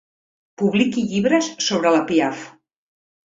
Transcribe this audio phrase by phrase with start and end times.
[0.61, 2.41] Publiqui llibres sobre la Piaff.